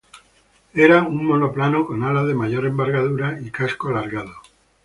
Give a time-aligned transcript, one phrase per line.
[0.73, 4.33] Era un monoplano con alas de mayor envergadura y casco alargado.